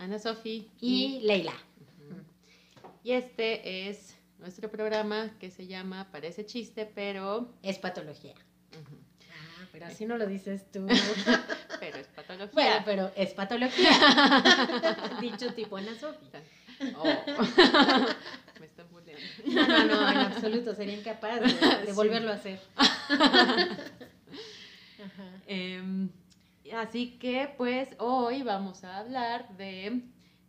[0.00, 1.52] Ana Sofi y, Leila.
[3.04, 8.34] Y este es nuestro programa que se llama Parece chiste, pero es patología.
[8.72, 10.86] Ah, pero así no lo dices tú.
[11.80, 12.50] pero es patología.
[12.54, 13.90] Bueno, pero es patología.
[15.20, 16.26] Dicho tipo Ana Sofi.
[16.96, 17.04] Oh.
[18.58, 19.20] Me están burlando.
[19.46, 20.74] No, no, no, en absoluto.
[20.74, 21.40] Sería incapaz
[21.84, 22.58] de, volverlo a hacer.
[25.46, 26.08] Em,
[26.76, 30.02] así que, pues, hoy vamos a hablar de,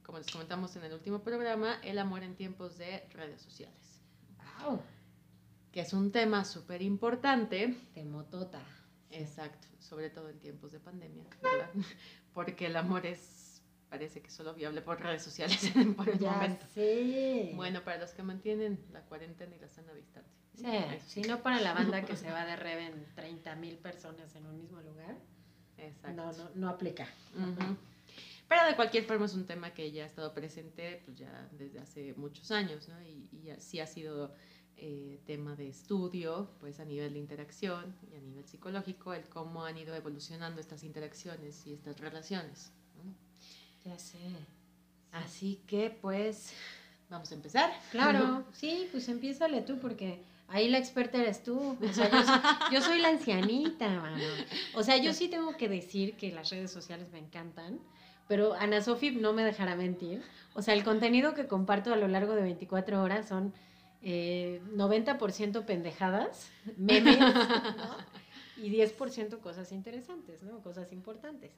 [0.03, 4.02] como les comentamos en el último programa, el amor en tiempos de redes sociales.
[4.63, 4.81] Wow.
[5.72, 7.75] Que es un tema súper importante.
[7.94, 8.61] Temotota.
[9.11, 11.69] Exacto, sobre todo en tiempos de pandemia, ¿verdad?
[12.33, 16.66] Porque el amor es, parece que solo viable por redes sociales por el ya momento.
[16.73, 17.52] Sé.
[17.56, 20.41] Bueno, para los que mantienen la cuarentena y la sana distancia.
[20.56, 24.45] Sí, si no para la banda que se va de Reven 30 mil personas en
[24.45, 25.17] un mismo lugar.
[25.81, 26.15] Exacto.
[26.15, 27.07] No, no, no aplica.
[28.47, 31.79] Pero de cualquier forma es un tema que ya ha estado presente pues ya desde
[31.79, 33.01] hace muchos años, ¿no?
[33.01, 34.33] Y, y sí ha sido
[34.83, 39.63] eh, tema de estudio, pues a nivel de interacción y a nivel psicológico, el cómo
[39.63, 42.71] han ido evolucionando estas interacciones y estas relaciones.
[43.85, 44.17] Ya sé.
[45.11, 46.53] Así que pues
[47.11, 47.71] vamos a empezar.
[47.91, 51.77] Claro, sí, pues empiézale tú porque ahí la experta eres tú.
[51.81, 52.09] O sea,
[52.71, 54.23] yo, soy la ancianita, mano.
[54.75, 57.80] O sea, yo sí tengo que decir que las redes sociales me encantan,
[58.27, 60.22] pero Ana Sofi no me dejará mentir.
[60.53, 63.53] O sea, el contenido que comparto a lo largo de 24 horas son
[64.01, 67.18] eh, 90% pendejadas, memes,
[68.57, 70.62] y 10% cosas interesantes, ¿no?
[70.62, 71.51] Cosas importantes.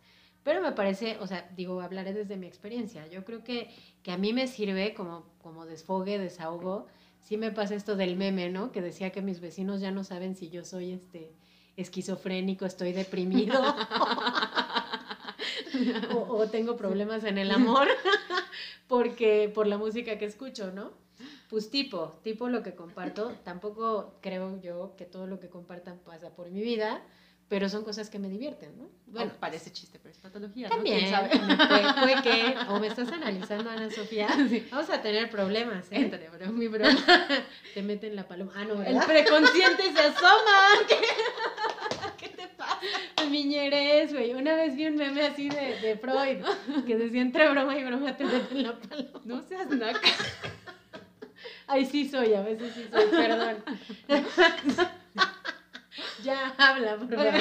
[0.43, 3.07] Pero me parece, o sea, digo, hablaré desde mi experiencia.
[3.07, 3.69] Yo creo que,
[4.03, 6.87] que a mí me sirve como, como desfogue, desahogo.
[7.23, 8.71] Sí me pasa esto del meme, ¿no?
[8.71, 11.31] Que decía que mis vecinos ya no saben si yo soy este
[11.77, 13.59] esquizofrénico, estoy deprimido
[16.29, 17.87] o, tengo problemas en el amor
[18.87, 20.91] porque por la música que escucho, ¿no?
[21.49, 23.33] Pues tipo, tipo lo que comparto.
[23.43, 27.01] Tampoco creo yo que todo lo que compartan pasa por mi vida
[27.47, 28.89] pero son cosas que me divierten, ¿no?
[29.07, 30.69] Bueno, parece chiste, pero es patología.
[30.69, 31.19] También, ¿no?
[31.27, 34.67] Puede, puede, que, o me estás analizando, Ana Sofía, sí.
[34.71, 35.97] vamos a tener problemas, ¿eh?
[35.97, 36.95] Éntale, bro, mi broma.
[37.73, 38.53] Te meten la paloma.
[38.55, 39.03] Ah, no, ¿verdad?
[39.03, 40.57] El preconsciente se asoma.
[40.87, 40.97] ¿Qué,
[42.17, 42.79] ¿Qué te pasa?
[43.29, 44.33] Miñeres, güey.
[44.33, 46.43] Una vez vi un meme así de, de Freud,
[46.85, 49.21] que decía entre broma y broma te meten la paloma.
[49.25, 50.09] No seas naca.
[51.67, 53.63] Ay, sí soy, a veces sí soy, perdón.
[56.23, 57.33] Ya habla, por favor.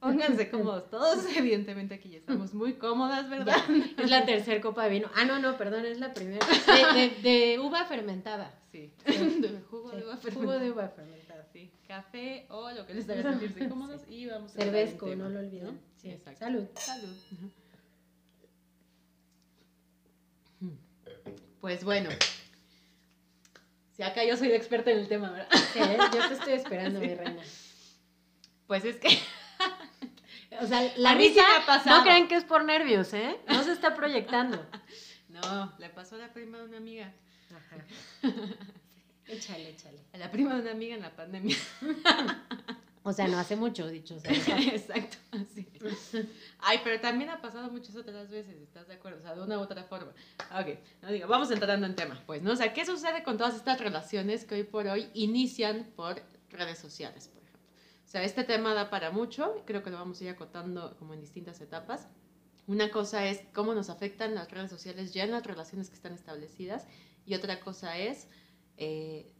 [0.00, 3.56] Pónganse cómodos todos, evidentemente aquí ya estamos muy cómodas, ¿verdad?
[3.68, 5.10] Ya, es la tercera copa de vino.
[5.14, 6.44] Ah, no, no, perdón, es la primera.
[6.46, 8.52] De, de, de uva fermentada.
[8.72, 8.92] Sí.
[9.04, 9.96] De jugo sí.
[9.96, 10.32] de uva fermentada.
[10.32, 11.46] Jugo de uva fermentada.
[11.52, 11.70] Sí.
[11.86, 14.14] Café o lo que les haga sentirse cómodos sí.
[14.14, 15.66] y vamos a Cervezco, no lo olviden.
[15.66, 15.80] ¿no?
[15.96, 16.40] Sí, exacto.
[16.40, 16.66] Salud.
[16.74, 17.16] Salud.
[21.60, 22.10] Pues bueno.
[24.02, 25.46] Si acá yo soy la experta en el tema, ¿verdad?
[25.72, 27.06] Sí, yo te estoy esperando, sí.
[27.06, 27.40] mi reina.
[28.66, 29.06] Pues es que.
[30.60, 31.40] o sea, la risa.
[31.84, 33.38] Sí no crean que es por nervios, ¿eh?
[33.46, 34.66] No se está proyectando.
[35.28, 37.10] No, le pasó a la prima de una amiga.
[37.50, 37.82] Ajá.
[39.26, 39.98] Échale, échale.
[40.12, 41.56] A la prima de una amiga en la pandemia.
[43.04, 44.30] O sea, no hace mucho, dicho sea.
[44.72, 45.16] Exacto,
[45.52, 45.66] sí.
[46.60, 49.18] Ay, pero también ha pasado muchas otras veces, ¿estás de acuerdo?
[49.18, 50.12] O sea, de una u otra forma.
[50.52, 52.52] Ok, no digo, vamos entrando en tema, pues, ¿no?
[52.52, 56.78] O sea, ¿qué sucede con todas estas relaciones que hoy por hoy inician por redes
[56.78, 57.68] sociales, por ejemplo?
[58.04, 61.14] O sea, este tema da para mucho, creo que lo vamos a ir acotando como
[61.14, 62.06] en distintas etapas.
[62.68, 66.12] Una cosa es cómo nos afectan las redes sociales ya en las relaciones que están
[66.12, 66.86] establecidas
[67.26, 68.28] y otra cosa es...
[68.76, 69.32] Eh,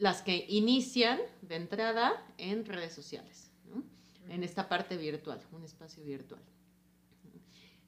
[0.00, 3.84] las que inician de entrada en redes sociales, ¿no?
[4.32, 6.40] en esta parte virtual, un espacio virtual.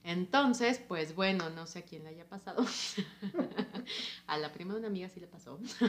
[0.05, 2.65] Entonces, pues bueno, no sé a quién le haya pasado.
[4.27, 5.59] a la prima de una amiga sí le pasó.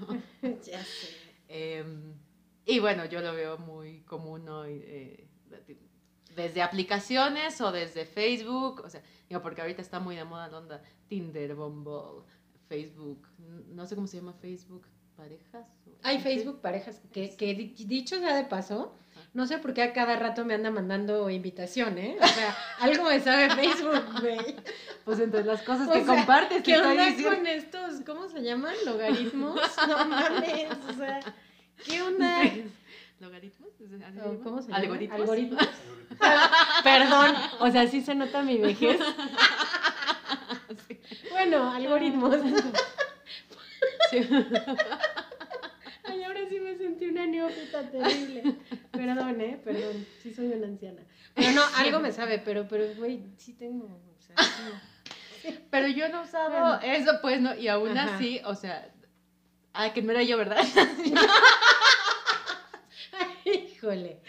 [0.00, 0.22] ¿no?
[0.64, 1.08] Ya sé.
[1.48, 1.84] Eh,
[2.64, 4.80] y bueno, yo lo veo muy común hoy.
[4.82, 5.28] Eh,
[6.34, 10.58] desde aplicaciones o desde Facebook, o sea, digo, porque ahorita está muy de moda la
[10.58, 12.24] onda Tinder, Bumble,
[12.68, 13.26] Facebook,
[13.68, 15.66] no sé cómo se llama Facebook, parejas.
[15.86, 16.20] o- Hay.
[16.20, 18.94] Facebook parejas, que, que di- dicho sea de paso,
[19.34, 22.16] no sé por qué a cada rato me anda mandando invitación, ¿eh?
[22.20, 24.56] O sea, algo me sabe Facebook, güey.
[25.04, 27.36] Pues entre las cosas O que sea, compartes, te ¿Qué onda diciendo.
[27.36, 28.74] con estos, cómo se llaman?
[28.84, 29.60] ¿Logaritmos?
[29.88, 31.20] No mames, o sea,
[31.84, 32.40] ¿qué onda?
[33.20, 33.70] ¿Logaritmos?
[33.74, 34.44] ¿Así se ¿O llama?
[34.44, 34.78] ¿Cómo se llama?
[34.82, 35.20] ¿Algoritmos?
[35.20, 35.68] Algoritmos.
[36.84, 38.98] Perdón, o sea, sí se nota mi vejez.
[40.88, 41.00] Sí.
[41.30, 42.36] Bueno, algoritmos.
[46.04, 48.42] Ay, ahora sí me sentí una neófita terrible.
[48.92, 49.60] Perdón, ¿eh?
[49.64, 51.02] Perdón, sí soy una anciana.
[51.34, 54.36] Pero no, algo me sabe, pero, pero, güey, sí tengo, o sea,
[55.42, 55.58] sí.
[55.70, 56.80] Pero yo no usado Bueno.
[56.82, 57.54] eso, pues, ¿no?
[57.54, 58.16] Y aún Ajá.
[58.16, 58.88] así, o sea,
[59.74, 60.64] ah, que no era yo, ¿verdad?
[63.44, 64.20] Híjole.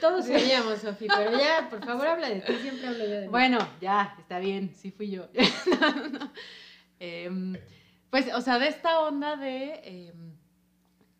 [0.00, 3.28] Todos sabíamos, Sofi, pero ya, por favor, habla de ti, siempre hablo yo de mí.
[3.28, 5.28] Bueno, ya, está bien, sí fui yo.
[5.80, 6.30] No, no, no.
[8.14, 10.36] Pues, o sea, de esta onda de em,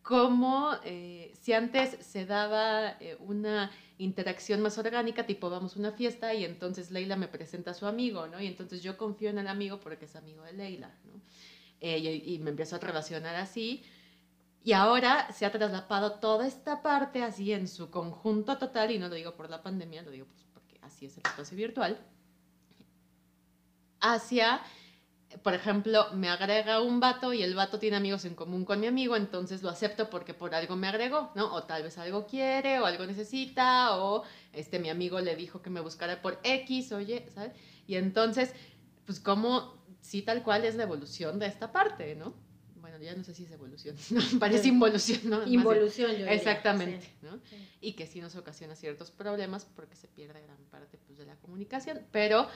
[0.00, 5.90] cómo eh, si antes se daba eh, una interacción más orgánica, tipo vamos a una
[5.90, 8.40] fiesta y entonces Leila me presenta a su amigo, ¿no?
[8.40, 11.20] Y entonces yo confío en el amigo porque es amigo de Leila, ¿no?
[11.80, 13.82] Eh, y, y me empiezo a relacionar así.
[14.62, 19.08] Y ahora se ha traslapado toda esta parte así en su conjunto total, y no
[19.08, 21.98] lo digo por la pandemia, lo digo pues porque así es el espacio virtual,
[23.98, 24.60] hacia,
[25.42, 28.86] por ejemplo, me agrega un vato y el vato tiene amigos en común con mi
[28.86, 31.54] amigo, entonces lo acepto porque por algo me agregó, ¿no?
[31.54, 34.22] O tal vez algo quiere, o algo necesita, o
[34.52, 37.52] este, mi amigo le dijo que me buscara por X, oye, ¿sabes?
[37.86, 38.54] Y entonces,
[39.06, 42.34] pues como, sí, tal cual es la evolución de esta parte, ¿no?
[42.76, 45.46] Bueno, ya no sé si es evolución, no, parece involución, ¿no?
[45.46, 47.12] Involución, yo diría, Exactamente, sí.
[47.22, 47.40] ¿no?
[47.48, 47.56] Sí.
[47.80, 51.36] Y que sí nos ocasiona ciertos problemas porque se pierde gran parte pues, de la
[51.36, 52.46] comunicación, pero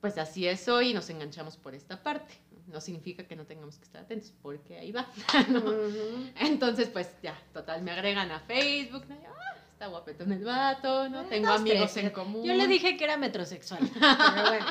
[0.00, 2.34] pues así es hoy y nos enganchamos por esta parte.
[2.66, 5.06] No, significa que no tengamos que estar atentos, porque ahí va.
[5.48, 5.62] ¿no?
[6.38, 11.24] Entonces, pues ya, total, me agregan a Facebook, ah, está guapetón el vato, ¿no?
[11.24, 12.44] Tengo Dos, amigos en común.
[12.44, 14.66] Yo le dije que era metrosexual, pero bueno.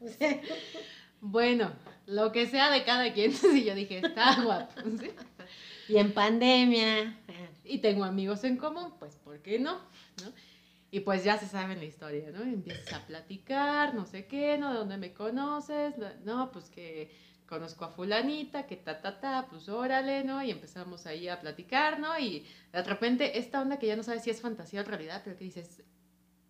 [1.22, 1.70] Bueno,
[2.06, 4.72] lo que sea de cada quien, sí, yo dije, está guapo.
[4.98, 5.10] ¿sí?
[5.88, 7.18] Y en pandemia.
[7.28, 9.74] eh, y tengo amigos en común, pues ¿por qué no?
[9.74, 10.32] ¿No?
[10.92, 12.42] Y pues ya se sabe la historia, ¿no?
[12.42, 14.72] Empiezas a platicar, no sé qué, ¿no?
[14.72, 15.94] ¿De dónde me conoces?
[16.24, 17.10] No, pues que
[17.46, 20.42] conozco a fulanita, que ta, ta, ta, pues órale, ¿no?
[20.42, 22.18] Y empezamos ahí a platicar, ¿no?
[22.18, 25.36] Y de repente esta onda que ya no sabes si es fantasía o realidad, pero
[25.36, 25.82] que dices,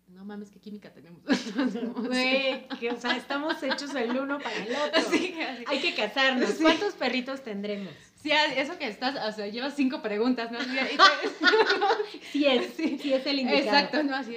[0.07, 1.21] no mames, qué química tenemos.
[2.07, 5.01] Güey, que, o sea, estamos hechos el uno para el otro.
[5.11, 5.35] Sí.
[5.67, 6.51] Hay que casarnos.
[6.51, 6.63] Sí.
[6.63, 7.93] ¿Cuántos perritos tendremos?
[8.21, 10.59] Sí, eso que estás, o sea, llevas cinco preguntas, ¿no?
[10.61, 10.97] Y te-
[12.31, 13.65] Sí es, sí, es el indicado.
[13.77, 14.15] Exacto, ¿no?
[14.15, 14.35] Así,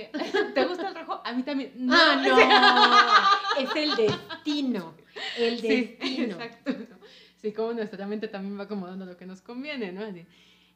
[0.55, 1.21] ¿te gusta el rojo?
[1.25, 1.73] A mí también.
[1.77, 2.17] No, Ah,
[3.57, 3.63] no.
[3.63, 4.95] Es el destino.
[5.37, 6.35] El Sí, destino.
[6.41, 6.73] exacto.
[6.73, 6.97] ¿no?
[7.43, 10.03] Sí, como nuestra mente también va acomodando lo que nos conviene, ¿no?
[10.03, 10.27] Así,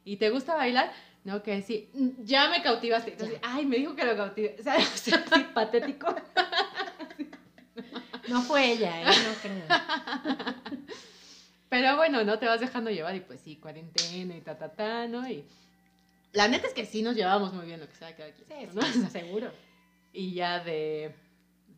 [0.05, 0.93] ¿Y te gusta bailar?
[1.25, 3.13] No, que sí, "Mm, ya me cautivaste.
[3.13, 5.11] Entonces, ay, me dijo que lo sea, o sea, así
[5.55, 6.15] patético.
[8.29, 9.05] No fue ella, ¿eh?
[9.07, 10.79] No creo.
[11.69, 12.39] Pero bueno, ¿no?
[12.39, 15.29] Te vas dejando llevar y pues sí, cuarentena y ta, ta, ta, ¿no?
[15.29, 15.45] Y
[16.33, 18.75] la neta es que sí nos llevamos muy bien lo que sea cada quien, Sí,
[18.75, 18.83] ¿no?
[18.83, 19.51] sí, seguro.
[20.13, 21.15] Y ya de,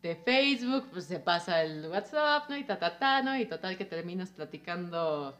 [0.01, 2.57] de Facebook, pues se pasa el WhatsApp, ¿no?
[2.57, 3.37] Y ta, ta, ta, ¿no?
[3.37, 5.37] Y total que terminas platicando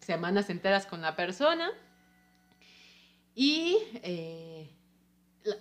[0.00, 1.70] semanas enteras con la persona.
[3.34, 4.68] Y, eh,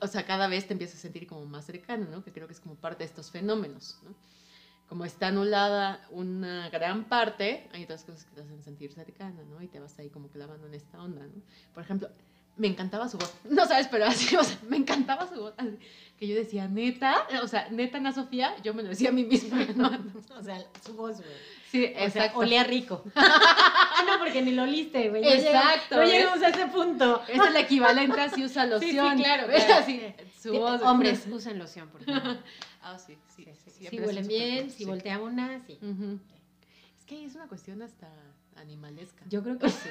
[0.01, 2.23] o sea, cada vez te empiezas a sentir como más cercano, ¿no?
[2.23, 4.13] Que creo que es como parte de estos fenómenos, ¿no?
[4.91, 9.61] Como está anulada una gran parte, hay otras cosas que te hacen sentir cercana, ¿no?
[9.61, 11.41] Y te vas ahí como clavando en esta onda, ¿no?
[11.73, 12.09] Por ejemplo,
[12.57, 13.33] me encantaba su voz.
[13.49, 15.53] No sabes, pero así, o sea, me encantaba su voz.
[16.19, 19.23] que yo decía, neta, o sea, neta, Ana Sofía, yo me lo decía a mí
[19.23, 19.89] misma, ¿no?
[20.37, 21.60] O sea, su voz, güey.
[21.71, 22.39] Sí, O sea, exacto.
[22.39, 23.03] olía rico.
[23.15, 25.21] ah, no, porque ni lo oliste, güey.
[25.21, 27.21] No Exacto, No llegamos a ese punto.
[27.29, 29.17] Es el equivalente a si usa Sí, sí, loción.
[29.17, 29.73] claro, claro.
[29.75, 30.01] Así,
[30.41, 30.81] su Sí, voz.
[30.81, 32.37] Hombres, usen loción, por favor.
[32.83, 33.45] Ah, sí, sí.
[33.45, 33.87] Sí, sí, sí.
[33.89, 34.85] Si huelen bien, si sí.
[34.85, 35.77] voltea una, sí.
[36.97, 38.09] Es que es una cuestión hasta
[38.55, 39.23] animalesca.
[39.29, 39.89] Yo creo que sí.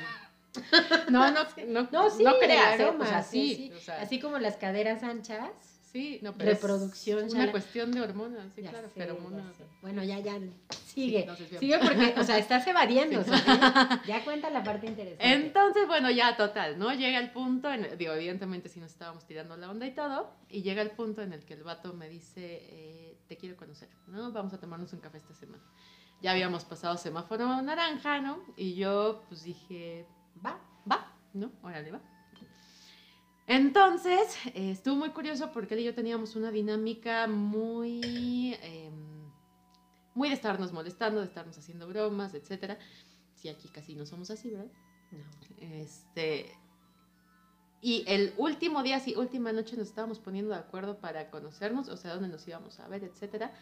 [1.08, 2.82] No, no, no, No, sí, no creas, ¿eh?
[2.82, 3.72] aroma, o sea, sí, sí, sí.
[3.72, 5.48] o sea, Así como las caderas anchas.
[5.92, 8.94] sí, no, pero reproducción, es ya una la- cuestión de hormonas, sí, Ya claro, sé,
[8.94, 9.54] feromonas.
[9.82, 10.36] Bueno, ya, ya.
[11.04, 11.26] Sigue.
[11.58, 13.22] Sigue porque, o sea, estás evadiendo.
[13.24, 13.30] Sí.
[14.06, 15.32] Ya cuenta la parte interesante.
[15.32, 16.92] Entonces, bueno, ya total, ¿no?
[16.92, 20.62] Llega el punto, en, digo, evidentemente sí nos estábamos tirando la onda y todo, y
[20.62, 24.32] llega el punto en el que el vato me dice, eh, te quiero conocer, ¿no?
[24.32, 25.62] Vamos a tomarnos un café esta semana.
[26.22, 28.40] Ya habíamos pasado semáforo naranja, ¿no?
[28.56, 30.06] Y yo, pues dije,
[30.44, 30.58] Va.
[30.90, 31.52] va, ¿no?
[31.62, 32.00] Órale, va.
[33.46, 38.90] Entonces, eh, estuvo muy curioso porque él y yo teníamos una dinámica muy, eh,
[40.14, 42.78] muy de estarnos molestando, de estarnos haciendo bromas, etcétera.
[43.34, 44.70] Sí, aquí casi no somos así, ¿verdad?
[45.60, 46.52] Este,
[47.82, 51.96] y el último día, sí, última noche nos estábamos poniendo de acuerdo para conocernos, o
[51.96, 53.52] sea, dónde nos íbamos a ver, etcétera.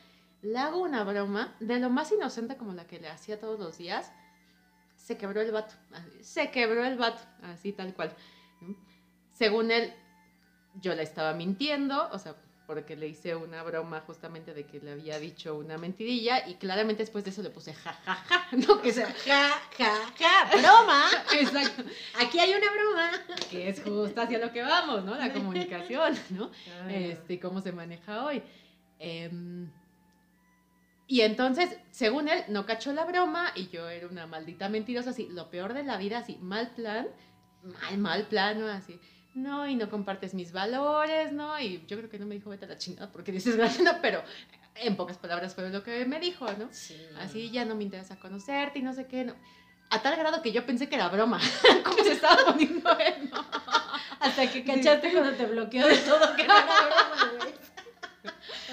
[0.43, 3.79] Le hago una broma de lo más inocente como la que le hacía todos los
[3.79, 4.13] días.
[4.97, 5.75] Se quebró el vato.
[6.21, 8.15] Se quebró el vato, así tal cual.
[9.31, 9.93] Según él,
[10.75, 12.37] yo le estaba mintiendo, o sea,
[12.69, 17.03] porque le hice una broma justamente de que le había dicho una mentirilla y claramente
[17.03, 18.83] después de eso le puse ja, ja, ja, ¿no?
[18.83, 21.09] Que sea ja, ja, ja, broma.
[21.41, 21.83] Exacto.
[22.21, 23.11] Aquí hay una broma.
[23.51, 25.15] Que es justo hacia lo que vamos, ¿no?
[25.15, 26.51] La comunicación, ¿no?
[26.91, 28.43] Este, cómo se maneja hoy.
[28.99, 29.71] Em,
[31.07, 35.27] y entonces, según él, no cachó la broma y yo era una maldita mentirosa, así,
[35.31, 37.09] lo peor de la vida, así, mal plan,
[37.63, 39.01] mal, mal plano, así
[39.43, 41.59] no, y no compartes mis valores, ¿no?
[41.61, 44.23] Y yo creo que no me dijo vete a la chingada porque dices no, pero
[44.75, 46.69] en pocas palabras fue lo que me dijo, ¿no?
[46.71, 46.97] Sí.
[47.19, 49.35] Así ya no me interesa conocerte y no sé qué, ¿no?
[49.91, 51.41] A tal grado que yo pensé que era broma,
[51.85, 53.45] como se estaba poniendo él, ¿no?
[54.21, 57.55] Hasta que cachaste cuando te bloqueó de todo que no era broma, güey.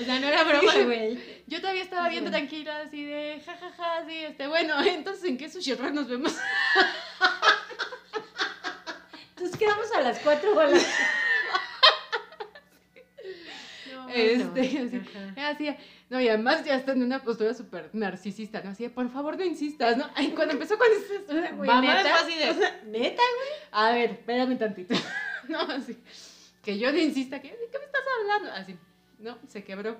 [0.01, 1.43] O sea, no era broma, güey.
[1.47, 5.37] Yo todavía estaba bien tranquila, así de jajaja, ja, ja, así, este, bueno, entonces, ¿en
[5.37, 6.35] qué sushi nos vemos?
[9.45, 10.83] Entonces quedamos a las 4 o a las...
[13.93, 15.03] No, este,
[15.37, 15.75] así,
[16.09, 18.71] no, y además ya está en una postura súper narcisista, ¿no?
[18.71, 20.09] Así, por favor, no insistas, ¿no?
[20.15, 22.45] Ay, cuando empezó con ese, güey, neta, así de,
[22.87, 23.49] neta, güey.
[23.69, 24.95] A ver, espérame tantito,
[25.47, 25.59] ¿no?
[25.59, 25.95] Así,
[26.63, 28.51] que yo le insista, que, ¿de qué me estás hablando?
[28.51, 28.75] Así,
[29.19, 29.37] ¿no?
[29.47, 29.95] Se quebró.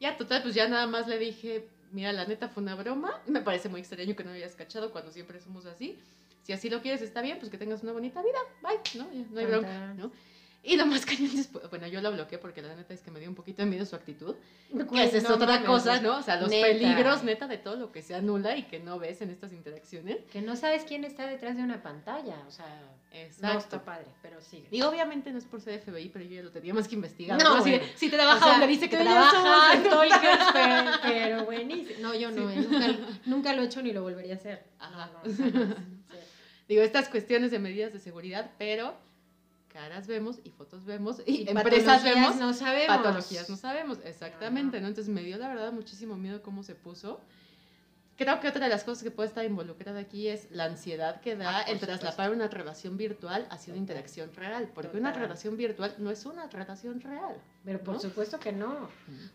[0.00, 3.40] Ya, total, pues ya nada más le dije, mira, la neta fue una broma, me
[3.40, 5.98] parece muy extraño que no me hayas cachado cuando siempre somos así
[6.42, 9.08] si así lo quieres, está bien, pues que tengas una bonita vida, bye, ¿no?
[9.30, 10.12] no hay bronca, ¿no?
[10.64, 13.18] Y lo más cañón después, bueno, yo lo bloqueé porque la neta es que me
[13.18, 14.36] dio un poquito de miedo su actitud.
[14.70, 16.18] Que es otra cosa, ¿no?
[16.18, 19.20] O sea, los peligros, neta, de todo lo que se anula y que no ves
[19.22, 20.18] en estas interacciones.
[20.32, 22.66] Que no sabes quién está detrás de una pantalla, o sea,
[23.12, 23.54] Exacto.
[23.54, 24.68] no está padre, pero sigue.
[24.70, 27.42] Y obviamente no es por ser FBI, pero yo ya lo tenía más que investigar.
[27.42, 29.72] No, si, si, trabaja o donde dice que trabaja.
[30.52, 31.98] pero, pero buenísimo.
[32.00, 32.86] No, yo no, eh, nunca,
[33.26, 34.64] nunca, lo he hecho ni lo volvería a hacer.
[34.78, 35.10] Ajá.
[36.72, 38.94] Digo, estas cuestiones de medidas de seguridad, pero
[39.68, 42.36] caras vemos y fotos vemos y, empresas vemos.
[42.36, 42.96] no sabemos.
[42.96, 44.88] Patologías no sabemos, exactamente, ¿no?
[44.88, 47.20] Entonces me dio la verdad muchísimo miedo cómo se puso
[48.16, 51.36] creo que otra de las cosas que puede estar involucrada aquí es la ansiedad que
[51.36, 55.94] da ah, el traslapar una relación virtual hacia una interacción real, porque una relación virtual
[55.98, 57.36] no es una relación real.
[57.64, 58.88] Pero por supuesto que no.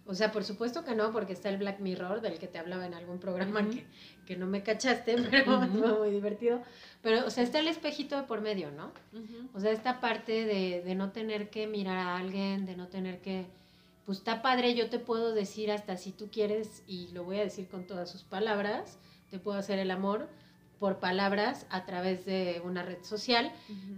[0.06, 2.86] O sea, por supuesto que no, porque está el Black Mirror del que te hablaba
[2.86, 3.86] en algún programa que,
[4.28, 6.62] que, no me cachaste, pero fue muy divertido.
[7.02, 8.92] Pero, o sea, está el espejito de por medio, ¿no?
[9.54, 13.22] O sea, esta parte de, de no tener que mirar a alguien, de no tener
[13.22, 13.46] que
[14.08, 17.44] pues está padre, yo te puedo decir hasta si tú quieres, y lo voy a
[17.44, 18.98] decir con todas sus palabras,
[19.30, 20.30] te puedo hacer el amor
[20.80, 23.52] por palabras a través de una red social,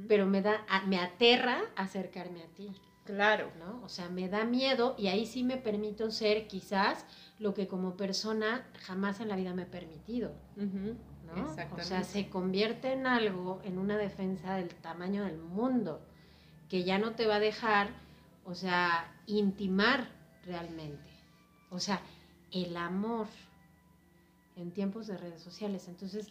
[0.07, 2.71] pero me da, me aterra acercarme a ti.
[3.15, 3.51] Claro.
[3.59, 3.81] ¿no?
[3.83, 7.05] O sea, me da miedo y ahí sí me permito ser quizás
[7.39, 10.31] lo que como persona jamás en la vida me he permitido.
[10.55, 11.55] ¿no?
[11.75, 16.01] O sea, se convierte en algo, en una defensa del tamaño del mundo,
[16.69, 17.89] que ya no te va a dejar
[18.49, 20.07] o sea, intimar
[20.43, 21.09] realmente.
[21.69, 22.01] O sea,
[22.51, 23.27] el amor
[24.55, 25.87] en tiempos de redes sociales.
[25.87, 26.27] Entonces,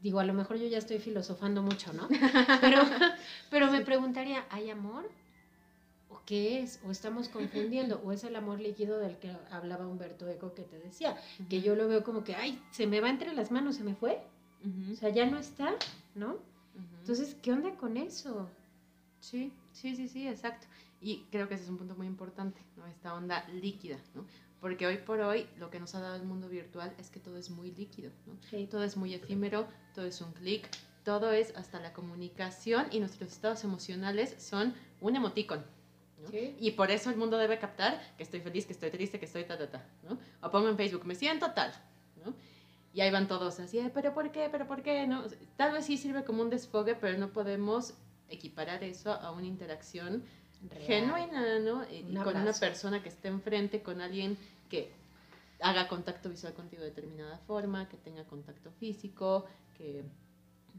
[0.00, 2.08] digo, a lo mejor yo ya estoy filosofando mucho, ¿no?
[2.62, 2.82] Pero,
[3.50, 5.10] pero me preguntaría, ¿hay amor?
[6.28, 6.78] ¿O qué es?
[6.86, 8.02] ¿O estamos confundiendo?
[8.04, 11.16] ¿O es el amor líquido del que hablaba Humberto Eco que te decía?
[11.48, 13.94] Que yo lo veo como que, ay, se me va entre las manos, se me
[13.94, 14.20] fue.
[14.92, 15.74] O sea, ya no está,
[16.14, 16.36] ¿no?
[17.00, 18.46] Entonces, ¿qué onda con eso?
[19.20, 20.66] Sí, sí, sí, sí, exacto.
[21.00, 22.86] Y creo que ese es un punto muy importante, ¿no?
[22.88, 24.26] Esta onda líquida, ¿no?
[24.60, 27.38] Porque hoy por hoy lo que nos ha dado el mundo virtual es que todo
[27.38, 28.66] es muy líquido, ¿no?
[28.66, 30.68] Todo es muy efímero, todo es un clic,
[31.04, 35.77] todo es hasta la comunicación y nuestros estados emocionales son un emoticon.
[36.22, 36.28] ¿No?
[36.32, 39.44] Y por eso el mundo debe captar que estoy feliz, que estoy triste, que estoy
[39.44, 40.18] ta, ta, ta, ¿no?
[40.42, 41.72] O pongo en Facebook, me siento tal,
[42.24, 42.34] ¿no?
[42.94, 44.48] Y ahí van todos así, pero ¿por qué?
[44.50, 45.06] ¿Pero por qué?
[45.06, 45.24] ¿no?
[45.56, 47.94] Tal vez sí sirve como un desfogue, pero no podemos
[48.28, 50.24] equiparar eso a una interacción
[50.86, 51.84] genuina, ¿no?
[51.90, 54.36] Y, con una persona que esté enfrente, con alguien
[54.68, 54.90] que
[55.60, 59.46] haga contacto visual contigo de determinada forma, que tenga contacto físico,
[59.76, 60.04] que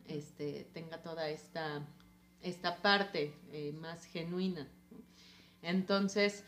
[0.08, 1.86] este, tenga toda esta,
[2.42, 4.68] esta parte eh, más genuina.
[5.62, 6.44] Entonces,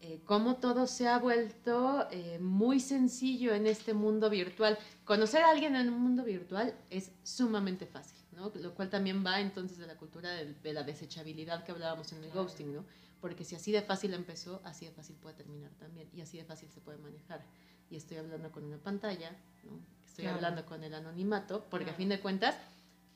[0.00, 4.78] eh, cómo todo se ha vuelto eh, muy sencillo en este mundo virtual.
[5.04, 8.18] Conocer a alguien en un mundo virtual es sumamente fácil.
[8.36, 12.30] Lo cual también va entonces de la cultura de, la desechabilidad que hablábamos en el
[12.32, 12.84] ghosting, ¿no?
[13.20, 16.44] Porque si así de fácil empezó, así de fácil puede terminar también y así de
[16.44, 17.42] fácil se puede manejar.
[17.88, 19.30] Y estoy hablando con una pantalla,
[19.62, 19.80] ¿no?
[20.04, 22.56] Estoy hablando con el anonimato, porque a fin de cuentas,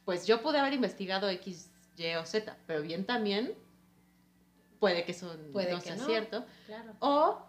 [0.04, 3.54] pues yo pude haber investigado X, Y o Z, pero bien también
[4.78, 6.06] puede que eso Puede no que sea no.
[6.06, 6.44] cierto.
[6.66, 6.94] Claro.
[7.00, 7.44] O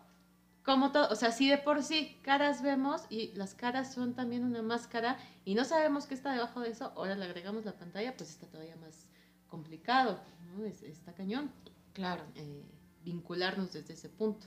[0.63, 4.43] como todo, o sea, si de por sí caras vemos y las caras son también
[4.43, 8.15] una máscara y no sabemos qué está debajo de eso, ahora le agregamos la pantalla,
[8.15, 9.07] pues está todavía más
[9.48, 10.19] complicado,
[10.55, 10.65] ¿no?
[10.65, 11.51] Es- está cañón
[11.93, 12.24] Claro.
[12.36, 12.63] eh,
[13.03, 14.45] vincularnos desde ese punto.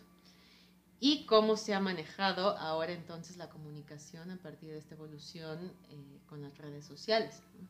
[1.00, 6.20] Y cómo se ha manejado ahora entonces la comunicación a partir de esta evolución eh,
[6.28, 7.42] con las redes sociales.
[7.58, 7.64] ¿no?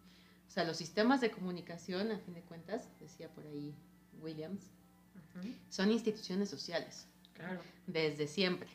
[0.46, 3.74] O sea, los sistemas de comunicación, a fin de cuentas, decía por ahí
[4.20, 4.70] Williams.
[5.68, 7.60] Son instituciones sociales Claro.
[7.86, 8.68] desde siempre.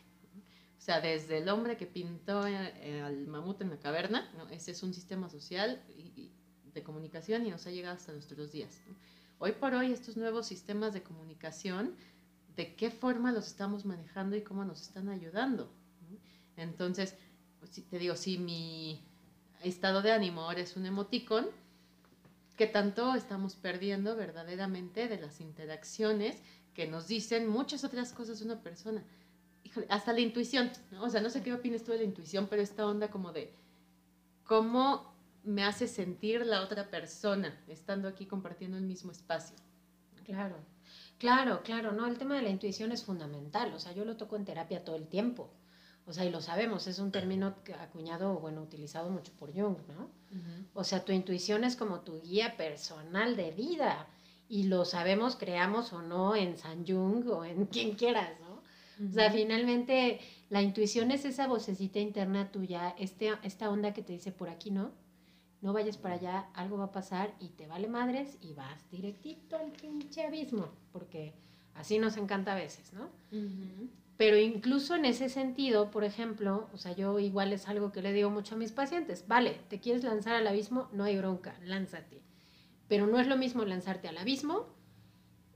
[0.78, 4.48] O sea, desde el hombre que pintó eh, al mamut en la caverna, ¿no?
[4.50, 6.32] ese es un sistema social y-
[6.74, 8.80] de comunicación y nos ha llegado hasta nuestros días.
[8.88, 8.96] ¿no?
[9.40, 11.96] Hoy por hoy estos nuevos sistemas de comunicación,
[12.56, 15.72] ¿de qué forma los estamos manejando y cómo nos están ayudando?
[16.10, 16.18] ¿no?
[16.62, 17.16] Entonces,
[17.60, 19.02] pues, te digo, si mi
[19.64, 21.48] estado de ánimo ahora es un emoticón,
[22.58, 26.36] ¿qué tanto estamos perdiendo verdaderamente de las interacciones
[26.74, 29.04] que nos dicen muchas otras cosas de una persona?
[29.64, 31.04] Híjole, hasta la intuición, ¿no?
[31.04, 33.54] O sea, no sé qué opinas tú de la intuición, pero esta onda como de
[34.44, 39.56] cómo me hace sentir la otra persona estando aquí compartiendo el mismo espacio.
[40.26, 40.58] Claro,
[41.20, 44.36] claro, claro, no, el tema de la intuición es fundamental, o sea, yo lo toco
[44.36, 45.50] en terapia todo el tiempo,
[46.08, 50.10] o sea, y lo sabemos, es un término acuñado, bueno, utilizado mucho por Jung, ¿no?
[50.74, 54.08] O sea, tu intuición es como tu guía personal de vida,
[54.50, 58.58] y lo sabemos, creamos o no en San Jung o en quien quieras, ¿no?
[59.08, 64.14] O sea, finalmente la intuición es esa vocecita interna tuya, este, esta onda que te
[64.14, 64.92] dice por aquí, ¿no?
[65.62, 69.56] No vayas para allá, algo va a pasar y te vale madres y vas directito
[69.56, 71.36] al pinche abismo, porque
[71.76, 73.10] así nos encanta a veces, ¿no?
[73.32, 73.90] Ujú.
[74.18, 78.14] Pero incluso en ese sentido, por ejemplo, o sea, yo igual es algo que le
[78.14, 82.22] digo mucho a mis pacientes, vale, te quieres lanzar al abismo, no hay bronca, lánzate.
[82.88, 84.76] Pero no es lo mismo lanzarte al abismo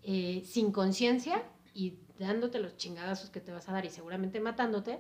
[0.04, 5.00] eh, sin conciencia y dándote los chingadazos que te vas a dar y seguramente matándote,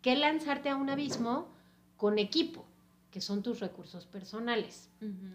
[0.00, 1.54] que lanzarte a un abismo
[1.96, 2.66] con equipo,
[3.10, 4.90] que son tus recursos personales.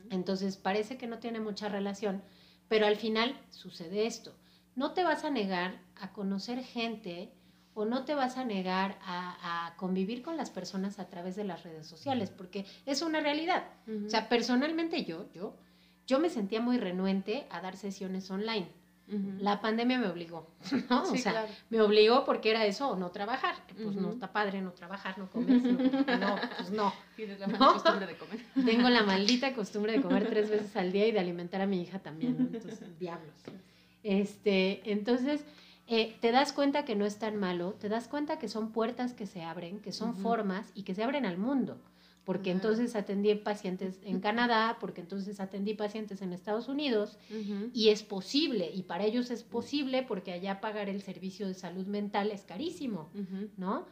[0.10, 2.24] Entonces parece que no tiene mucha relación,
[2.68, 4.36] pero al final sucede esto.
[4.76, 7.32] No te vas a negar a conocer gente
[7.80, 11.44] o no te vas a negar a, a convivir con las personas a través de
[11.44, 13.66] las redes sociales, porque es una realidad.
[14.08, 15.56] O sea, personalmente yo, yo,
[16.08, 18.68] yo me sentía muy renuente a dar sesiones online.
[19.10, 19.36] Ujú.
[19.40, 20.50] La pandemia me obligó,
[20.90, 21.04] ¿no?
[21.04, 21.48] o Sí, sea, claro.
[21.70, 23.54] me obligó porque era eso o no trabajar.
[23.68, 24.14] que Pues no Ujú.
[24.14, 25.62] está padre no trabajar, no comer.
[25.62, 26.92] No, no, pues no.
[27.16, 27.60] Tienes la ¿No?
[27.60, 28.40] mala costumbre de comer.
[28.66, 31.80] Tengo la maldita costumbre de comer tres veces al día y de alimentar a mi
[31.80, 32.44] hija también, ¿no?
[32.46, 33.36] Entonces, diablos.
[34.04, 35.44] Este, entonces,
[35.88, 39.14] eh, te das cuenta que no es tan malo, te das cuenta que son puertas
[39.14, 41.82] que se abren, que son formas y que se abren al mundo.
[42.26, 47.18] Porque entonces atendí pacientes en Canadá, porque entonces atendí pacientes en Estados Unidos,
[47.74, 51.88] y es posible, y para ellos es posible porque allá pagar el servicio de salud
[51.88, 53.10] mental es carísimo.
[53.56, 53.86] ¿no?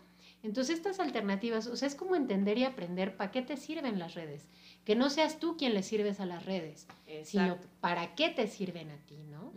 [0.46, 4.14] Entonces estas alternativas, o sea, es como entender y aprender para qué te sirven las
[4.14, 4.48] redes.
[4.84, 6.88] Que no seas tú quien le sirves a las redes,
[7.24, 9.52] sino para qué te sirven a ti, ¿no?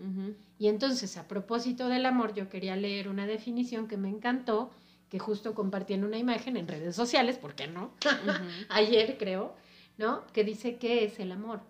[0.59, 4.71] Y entonces, a propósito del amor, yo quería leer una definición que me encantó,
[5.11, 7.93] que justo compartí en una imagen en redes sociales, ¿por qué no?
[8.71, 9.55] Ayer, creo,
[9.99, 10.27] ¿no?
[10.33, 11.61] Que dice qué es el amor.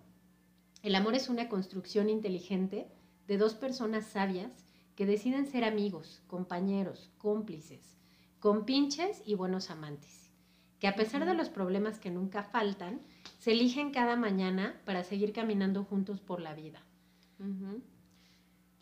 [0.83, 2.87] El amor es una construcción inteligente
[3.27, 4.53] de dos personas sabias
[4.95, 7.98] que deciden ser amigos, compañeros, cómplices,
[8.41, 10.31] compinches y buenos amantes,
[10.79, 13.01] que a pesar de los problemas que nunca faltan,
[13.39, 16.83] se eligen cada mañana para seguir caminando juntos por la vida.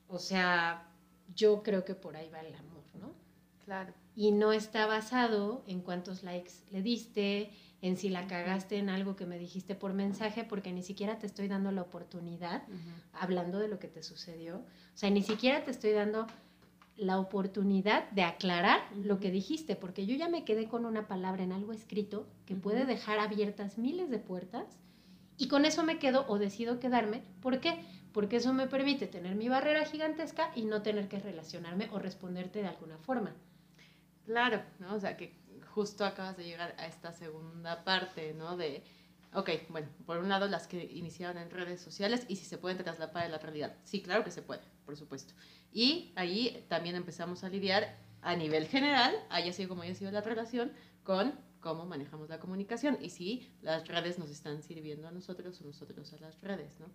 [0.08, 0.88] O sea,
[1.34, 3.12] yo creo que por ahí va el amor, ¿no?
[3.64, 3.92] Claro.
[4.14, 7.50] y no está basado en cuántos likes le diste,
[7.82, 11.26] en si la cagaste en algo que me dijiste por mensaje, porque ni siquiera te
[11.26, 12.62] estoy dando la oportunidad,
[13.12, 16.26] hablando de lo que te sucedió, o sea, ni siquiera te estoy dando
[16.96, 21.42] la oportunidad de aclarar lo que dijiste, porque yo ya me quedé con una palabra
[21.42, 24.78] en algo escrito que puede dejar abiertas miles de puertas
[25.36, 27.22] y con eso me quedo o decido quedarme.
[27.42, 27.84] ¿Por qué?
[28.12, 32.62] Porque eso me permite tener mi barrera gigantesca y no tener que relacionarme o responderte
[32.62, 33.34] de alguna forma.
[34.24, 34.94] Claro, ¿no?
[34.94, 35.38] O sea, que
[35.74, 38.56] justo acabas de llegar a esta segunda parte, ¿no?
[38.56, 38.82] De,
[39.34, 42.78] ok, bueno, por un lado las que iniciaron en redes sociales y si se pueden
[42.78, 43.74] trasladar a la realidad.
[43.84, 45.34] Sí, claro que se puede, por supuesto.
[45.72, 50.20] Y ahí también empezamos a lidiar a nivel general, haya sido como haya sido la
[50.20, 50.72] relación,
[51.04, 55.64] con cómo manejamos la comunicación y si las redes nos están sirviendo a nosotros o
[55.64, 56.86] nosotros a las redes, ¿no?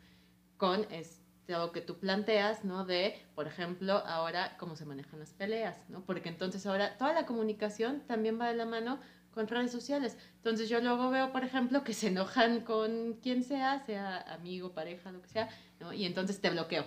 [0.57, 2.85] Con es, lo que tú planteas, ¿no?
[2.85, 6.05] De, por ejemplo, ahora cómo se manejan las peleas, ¿no?
[6.05, 8.99] Porque entonces ahora toda la comunicación también va de la mano
[9.33, 10.17] con redes sociales.
[10.37, 15.11] Entonces yo luego veo, por ejemplo, que se enojan con quien sea, sea amigo, pareja,
[15.11, 15.93] lo que sea, ¿no?
[15.93, 16.85] Y entonces te bloqueo,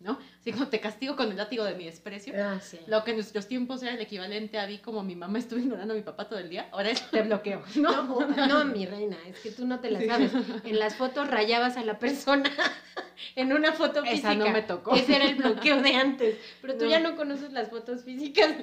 [0.00, 0.18] ¿no?
[0.40, 2.34] Así como te castigo con el látigo de mi desprecio.
[2.36, 2.78] Ah, sí.
[2.86, 5.94] Lo que en nuestros tiempos era el equivalente a vi como mi mamá estuvo ignorando
[5.94, 7.62] a mi papá todo el día, ahora es te bloqueo.
[7.76, 10.32] No, no, no, mi reina, es que tú no te la sabes.
[10.64, 12.50] En las fotos rayabas a la persona
[13.36, 14.32] en una foto física.
[14.32, 14.94] Esa no me tocó.
[14.94, 16.36] Ese era el bloqueo de antes.
[16.60, 18.54] Pero tú ya no conoces las fotos físicas.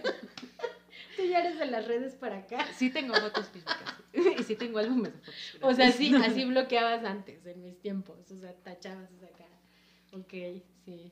[1.18, 2.66] Tú ya eres de las redes para acá.
[2.76, 3.78] Sí tengo fotos físicas.
[4.40, 5.34] Y sí tengo álbumes de fotos.
[5.62, 8.20] O sea, sí, así bloqueabas antes, en mis tiempos.
[8.32, 9.60] O sea, tachabas esa cara.
[10.12, 11.12] Ok, sí.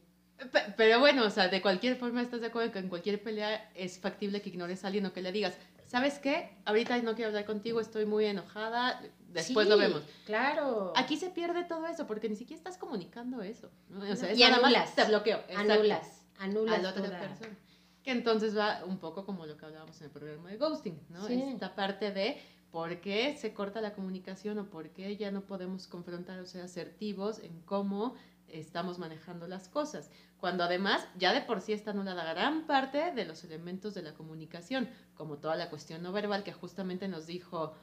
[0.77, 3.99] Pero bueno, o sea, de cualquier forma estás de acuerdo que en cualquier pelea es
[3.99, 6.57] factible que ignores a alguien o que le digas, ¿sabes qué?
[6.65, 10.03] Ahorita no quiero hablar contigo, estoy muy enojada, después lo vemos.
[10.25, 10.93] Claro.
[10.95, 13.69] Aquí se pierde todo eso porque ni siquiera estás comunicando eso.
[13.89, 14.09] ¿no?
[14.09, 14.95] O sea, y anulas.
[14.95, 15.43] te bloqueo.
[15.55, 16.25] Anulas.
[16.39, 17.57] Anulas a la otra persona.
[18.03, 21.27] Que entonces va un poco como lo que hablábamos en el programa de ghosting, ¿no?
[21.27, 25.87] Esta parte de por qué se corta la comunicación o por qué ya no podemos
[25.87, 28.15] confrontar o ser asertivos en cómo
[28.47, 30.09] estamos manejando las cosas.
[30.37, 34.13] Cuando además ya de por sí está anulada gran parte de los elementos de la
[34.13, 37.75] comunicación, como toda la cuestión no verbal que justamente nos dijo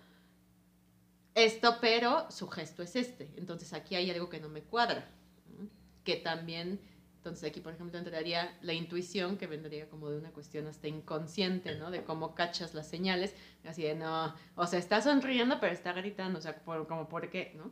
[1.35, 3.33] esto, pero su gesto es este.
[3.37, 5.09] Entonces aquí hay algo que no me cuadra,
[6.03, 6.81] que también
[7.29, 11.77] entonces aquí, por ejemplo, entraría la intuición, que vendría como de una cuestión hasta inconsciente,
[11.77, 11.91] ¿no?
[11.91, 16.39] De cómo cachas las señales, así de, no, o sea, está sonriendo, pero está gritando,
[16.39, 17.71] o sea, como, ¿por qué, no?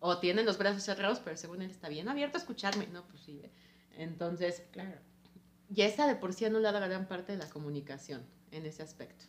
[0.00, 2.86] O tiene los brazos cerrados, pero según él está bien abierto a escucharme.
[2.88, 3.40] No, pues sí.
[3.96, 5.00] Entonces, claro.
[5.68, 9.24] Ya está de por sí anulada gran parte de la comunicación en ese aspecto.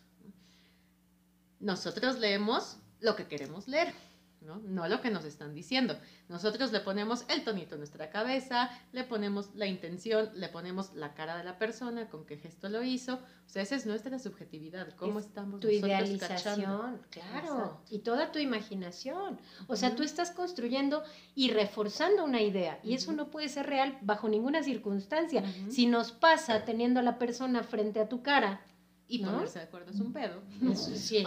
[1.58, 3.92] Nosotros leemos lo que queremos leer.
[4.40, 4.88] ¿No?
[4.88, 5.98] lo que nos están diciendo.
[6.28, 11.14] Nosotros le ponemos el tonito en nuestra cabeza, le ponemos la intención, le ponemos la
[11.14, 13.14] cara de la persona, con qué gesto lo hizo.
[13.14, 19.40] O sea, esa es nuestra subjetividad, cómo estamos tu idealización, claro, y toda tu imaginación.
[19.66, 21.02] O sea, tú estás construyendo
[21.34, 25.42] y reforzando una idea y eso no puede ser real bajo ninguna circunstancia.
[25.68, 28.60] Si nos pasa teniendo a la persona frente a tu cara,
[29.08, 29.32] y ¿no?
[29.32, 30.42] ponerse de acuerdo es un pedo.
[30.74, 31.24] sí,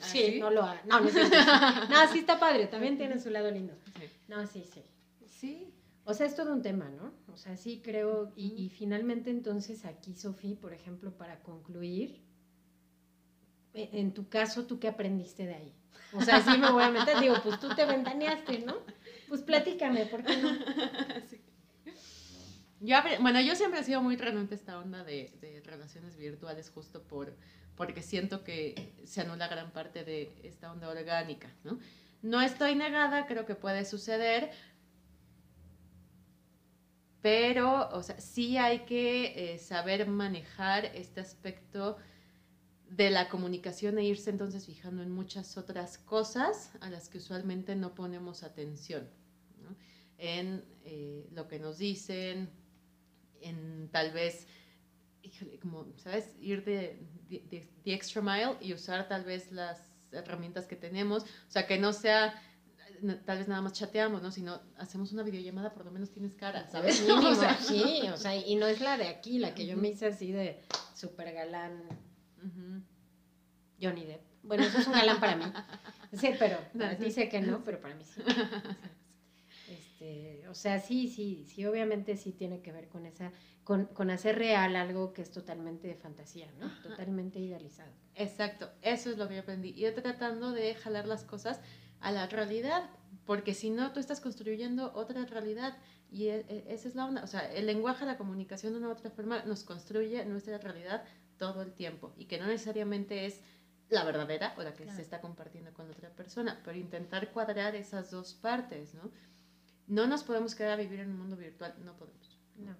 [0.00, 0.82] sí, no lo haga.
[0.84, 1.06] No, no,
[1.88, 3.72] no, sí está padre, también tiene su lado lindo.
[4.28, 4.82] No, sí, sí.
[5.26, 5.72] Sí.
[6.04, 7.12] O sea, es todo un tema, ¿no?
[7.32, 12.20] O sea, sí creo, y, y finalmente entonces aquí, Sofía, por ejemplo, para concluir,
[13.74, 15.72] e, en tu caso, ¿tú qué aprendiste de ahí?
[16.12, 18.78] O sea, sí me voy a meter, digo, pues tú te ventaneaste, ¿no?
[19.28, 20.50] Pues platícame, ¿por qué no?
[21.30, 21.39] Sí.
[22.80, 26.70] Yo, bueno, yo siempre he sido muy renuente a esta onda de, de, relaciones virtuales
[26.70, 27.36] justo por,
[27.76, 31.78] porque siento que se anula gran parte de esta onda orgánica, ¿no?
[32.22, 34.50] No estoy negada, creo que puede suceder,
[37.22, 41.98] pero, o sea, sí hay que eh, saber manejar este aspecto
[42.88, 47.76] de la comunicación e irse entonces fijando en muchas otras cosas a las que usualmente
[47.76, 49.08] no ponemos atención,
[49.62, 49.76] ¿no?
[50.18, 52.50] en eh, lo que nos dicen,
[53.40, 54.46] en tal vez,
[55.60, 56.34] como, ¿sabes?
[56.40, 56.98] Ir de,
[57.28, 59.80] the extra mile y usar tal vez las
[60.12, 62.34] herramientas que tenemos, o sea, que no sea
[63.24, 64.30] tal vez nada más chateamos, ¿no?
[64.30, 67.00] Sino hacemos una videollamada, por lo menos tienes cara, ¿sabes?
[67.08, 69.88] o sea, sí, o sea, y no es la de aquí, la que yo me
[69.88, 70.60] hice así de
[70.94, 71.82] super galán.
[73.80, 74.20] Johnny Depp.
[74.42, 75.44] Bueno, eso es un galán para mí.
[76.12, 76.58] Sí, pero
[76.98, 78.20] dice que no, pero para mí sí.
[80.00, 83.32] Este, o sea, sí, sí, sí, obviamente sí tiene que ver con esa,
[83.64, 86.70] con, con hacer real algo que es totalmente de fantasía, ¿no?
[86.82, 87.92] Totalmente idealizado.
[88.14, 89.74] Exacto, eso es lo que yo aprendí.
[89.76, 91.60] Y tratando de jalar las cosas
[92.00, 92.88] a la realidad,
[93.26, 95.76] porque si no, tú estás construyendo otra realidad
[96.10, 97.22] y e, e, esa es la onda.
[97.22, 101.04] O sea, el lenguaje, la comunicación de una u otra forma nos construye nuestra realidad
[101.36, 103.42] todo el tiempo y que no necesariamente es
[103.90, 108.10] la verdadera o la que se está compartiendo con otra persona, pero intentar cuadrar esas
[108.10, 109.10] dos partes, ¿no?
[109.90, 112.38] No nos podemos quedar a vivir en un mundo virtual, no podemos.
[112.56, 112.76] No.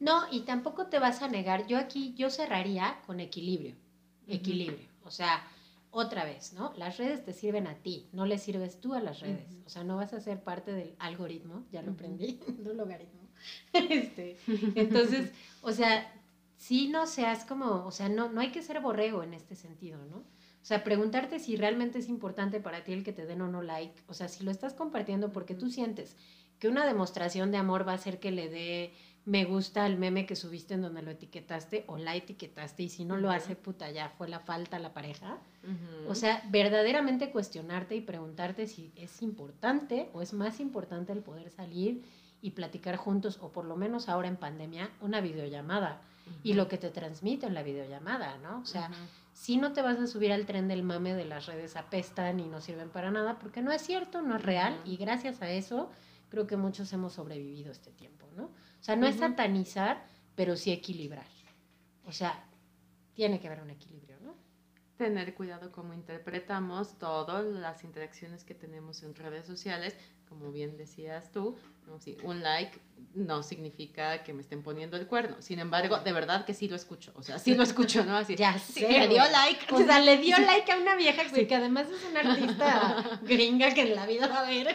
[0.00, 3.76] no, y tampoco te vas a negar, yo aquí, yo cerraría con equilibrio,
[4.26, 5.44] equilibrio, o sea,
[5.92, 6.72] otra vez, ¿no?
[6.76, 9.84] Las redes te sirven a ti, no le sirves tú a las redes, o sea,
[9.84, 13.20] no vas a ser parte del algoritmo, ya lo aprendí, no logaritmo.
[13.72, 14.36] este,
[14.74, 16.10] entonces, o sea,
[16.56, 19.98] sí no seas como, o sea, no, no hay que ser borrego en este sentido,
[20.06, 20.24] ¿no?
[20.62, 23.62] O sea, preguntarte si realmente es importante para ti el que te den o no
[23.62, 24.00] like.
[24.06, 26.16] O sea, si lo estás compartiendo porque tú sientes
[26.60, 28.92] que una demostración de amor va a ser que le dé
[29.24, 33.04] me gusta al meme que subiste en donde lo etiquetaste o la etiquetaste y si
[33.04, 35.38] no lo hace, puta, ya fue la falta la pareja.
[36.08, 41.50] O sea, verdaderamente cuestionarte y preguntarte si es importante o es más importante el poder
[41.50, 42.02] salir
[42.40, 46.02] y platicar juntos, o por lo menos ahora en pandemia, una videollamada
[46.42, 48.60] y lo que te transmite en la videollamada, ¿no?
[48.60, 48.90] O sea,
[49.32, 52.46] si no te vas a subir al tren del mame de las redes apestan y
[52.46, 55.90] no sirven para nada, porque no es cierto, no es real, y gracias a eso
[56.28, 58.44] creo que muchos hemos sobrevivido este tiempo, ¿no?
[58.44, 60.04] O sea, no es satanizar,
[60.34, 61.26] pero sí equilibrar.
[62.06, 62.44] O sea,
[63.14, 64.16] tiene que haber un equilibrio.
[65.02, 69.96] Tener cuidado cómo interpretamos todas las interacciones que tenemos en redes sociales,
[70.28, 71.58] como bien decías tú.
[71.98, 72.78] Sí, un like
[73.16, 75.34] no significa que me estén poniendo el cuerno.
[75.40, 77.12] Sin embargo, de verdad que sí lo escucho.
[77.16, 78.16] O sea, sí lo escucho, ¿no?
[78.16, 78.36] Así.
[78.38, 79.74] Ya sí, sé, le dio like.
[79.74, 83.74] O sea, le dio like a una vieja güey, que además es una artista gringa
[83.74, 84.68] que en la vida va a ver.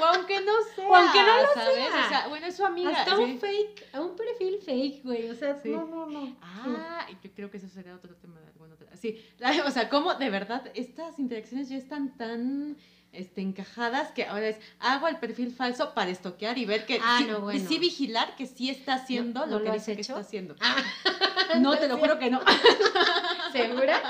[0.00, 0.88] O aunque no sea.
[0.88, 1.74] O aunque no lo ¿sabes?
[1.74, 2.04] sea.
[2.04, 2.90] O sea, bueno, es su amiga.
[2.90, 3.22] Hasta sí.
[3.22, 5.30] un fake, a un perfil fake, güey.
[5.30, 5.68] O sea, Sí.
[5.70, 6.36] no, no, no.
[6.42, 8.88] Ah, yo creo que eso sería otro tema de alguna otra.
[8.96, 9.22] Sí,
[9.66, 12.76] o sea, cómo de verdad estas interacciones ya están tan
[13.12, 17.18] este, encajadas que ahora es hago el perfil falso para estoquear y ver que Ah,
[17.20, 17.68] sí, no, bueno.
[17.68, 20.56] sí vigilar que sí está haciendo ¿No- no lo que lo dice que está haciendo.
[20.60, 20.76] Ah,
[21.60, 22.40] No, te lo juro que no.
[23.52, 24.00] ¿Segura?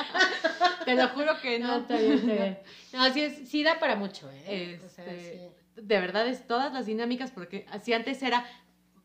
[0.85, 1.77] Te lo juro que No, no.
[1.81, 2.59] está bien, está bien.
[2.93, 4.81] No, sí, es- sí da para mucho, ¿eh?
[4.85, 5.64] O sea, Este, sí.
[5.77, 8.45] De verdad es todas las dinámicas porque así antes era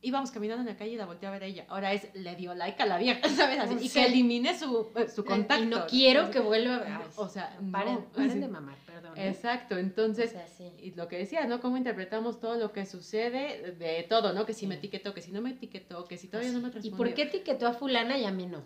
[0.02, 1.66] íbamos caminando en la calle y la volteé a ver a ella.
[1.68, 3.60] Ahora es le dio like a la vieja, ¿sabes?
[3.60, 4.00] Así, y Sí.
[4.00, 5.64] que elimine su, eh, su contacto.
[5.64, 7.08] Y no quiero que vuelva a ver.
[7.18, 8.06] O sea, paren, no.
[8.14, 8.40] paren Sí.
[8.40, 9.18] de mamar, perdón.
[9.18, 9.28] ¿eh?
[9.28, 10.72] Exacto, entonces, O sea, sí.
[10.82, 11.60] y lo que decía, ¿no?
[11.60, 14.46] Cómo interpretamos todo lo que sucede de todo, ¿no?
[14.46, 14.68] Que si Sí.
[14.68, 16.96] me etiquetó, que si no me etiquetó, que si todavía no me ¿Y respondió.
[16.98, 18.64] por qué etiquetó a fulana y a mí no?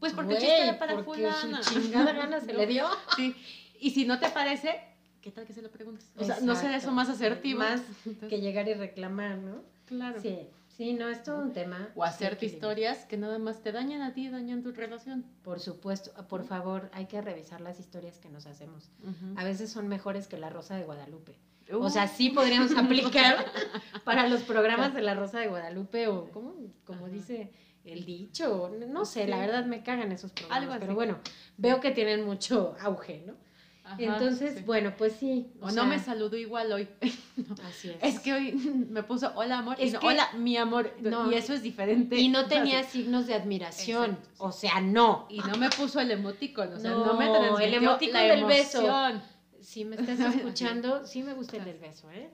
[0.00, 1.62] Pues porque Güey, chiste era para porque fulana.
[1.62, 2.58] su chingada gana se No.
[2.58, 2.86] le dio.
[3.16, 3.36] Sí.
[3.78, 4.80] Y si no te parece,
[5.22, 6.06] ¿qué tal que se lo preguntes?
[6.18, 7.08] O sea, no será eso más
[8.04, 9.62] Entonces, Que llegar y reclamar, ¿no?
[9.86, 10.20] claro.
[10.20, 10.38] Sí,
[10.76, 11.88] sí, no, es todo un tema.
[11.94, 15.24] O hacerte historias que nada más te dañan a ti, dañan tu relación.
[15.42, 18.90] Por supuesto, por favor, hay que revisar las historias que nos hacemos.
[19.36, 21.38] A veces son mejores que la Rosa de Guadalupe.
[21.70, 23.46] Uh, O sea, sí podríamos aplicar
[24.04, 26.54] para los programas de la Rosa de Guadalupe o como,
[26.84, 27.14] como Ajá.
[27.14, 27.52] dice
[27.84, 29.30] el dicho, no sé, Sí.
[29.30, 31.18] la verdad me cagan esos programas, Algo pero bueno,
[31.56, 33.34] veo que tienen mucho auge, ¿no?
[33.84, 34.62] Ajá, Entonces, sí.
[34.64, 35.52] bueno, pues sí.
[35.60, 36.88] O, sea, no me saludó igual hoy.
[37.68, 37.96] Así es.
[38.00, 38.52] Es que hoy
[38.90, 40.94] me puso hola amor y Es no, que- hola mi amor.
[41.00, 42.16] No, y eso es diferente.
[42.18, 45.26] Y no tenía signos de admiración, Exacto, o sea, no.
[45.28, 48.22] Y no me puso el emoticón, o sea, no, No, me el transmitió emoticón la
[48.22, 49.22] del beso.
[49.60, 52.30] Si me estás escuchando, sí me gusta el del beso, ¿eh?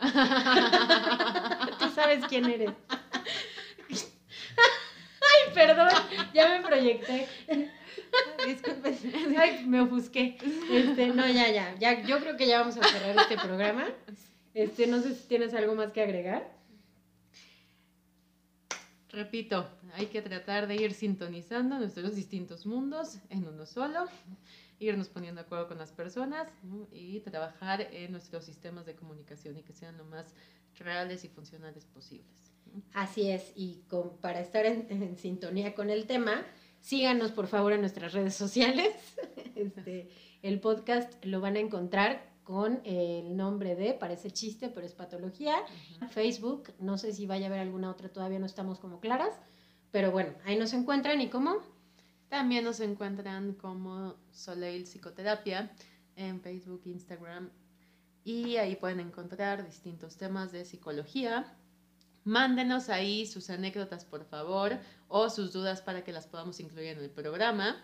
[1.78, 2.70] Tú sabes quién eres.
[5.20, 5.88] Ay, perdón,
[6.32, 7.28] ya me proyecté.
[8.47, 8.97] Disculpen.
[9.38, 10.37] Ay, me ofusqué.
[10.71, 12.03] Este, no, ya, ya, ya.
[12.07, 13.88] Yo creo que ya vamos a cerrar este programa.
[14.55, 16.57] Este, no sé si tienes algo más que agregar.
[19.11, 24.07] Repito, hay que tratar de ir sintonizando nuestros distintos mundos en uno solo,
[24.79, 26.87] irnos poniendo de acuerdo con las personas ¿no?
[26.92, 30.35] y trabajar en nuestros sistemas de comunicación y que sean lo más
[30.79, 32.53] reales y funcionales posibles.
[32.66, 32.83] ¿no?
[32.92, 36.44] Así es, y con- para estar en, en sintonía con el tema,
[36.80, 38.94] síganos por favor en nuestras redes sociales.
[39.58, 40.08] Este,
[40.42, 45.56] el podcast lo van a encontrar con el nombre de, parece chiste, pero es patología.
[46.10, 49.34] Facebook, no sé si vaya a haber alguna otra, todavía no estamos como claras,
[49.90, 51.56] pero bueno, ahí nos encuentran y cómo.
[52.28, 55.72] También nos encuentran como Soleil Psicoterapia
[56.14, 57.50] en Facebook, Instagram
[58.24, 61.54] y ahí pueden encontrar distintos temas de psicología.
[62.24, 64.78] Mándenos ahí sus anécdotas, por favor,
[65.09, 67.83] o sus dudas para que las podamos incluir en el programa.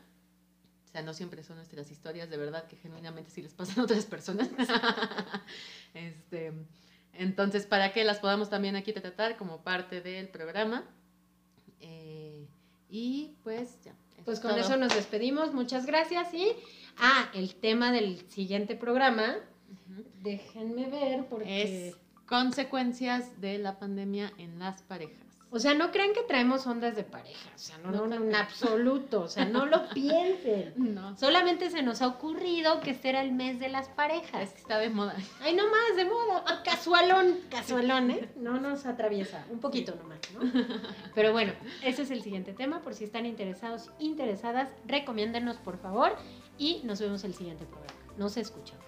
[0.85, 3.85] O sea, no siempre son nuestras historias, de verdad que genuinamente sí les pasan a
[3.85, 4.49] otras personas.
[5.95, 6.53] este,
[7.15, 10.85] entonces, para que las podamos también aquí tratar como parte del programa.
[11.81, 12.47] Eh,
[12.89, 13.95] y pues ya.
[14.25, 14.61] Pues es con todo.
[14.61, 16.47] eso nos despedimos, muchas gracias y,
[16.99, 19.37] ah, el tema del siguiente programa,
[20.23, 21.89] déjenme ver porque...
[21.89, 25.19] Es consecuencias de la pandemia en las parejas.
[25.51, 28.35] O sea, no crean que traemos ondas de pareja, o sea, no, No no, en
[28.35, 30.75] absoluto, o sea, no lo piensen.
[30.77, 31.17] No.
[31.17, 34.51] Solamente se nos ha ocurrido que este era el mes de las Es parejas.
[34.51, 35.15] que está de moda.
[35.41, 38.29] Ay, no más, de moda, casualón, casualón, ¿eh?
[38.35, 40.41] No nos atraviesa, un poquito nomás, ¿no?
[41.15, 41.53] Pero bueno,
[41.85, 46.17] ese es el siguiente tema, por si están interesados, interesadas, recomiéndenos por favor
[46.59, 47.95] y nos vemos el siguiente programa.
[48.17, 48.85] Nos escuchamos.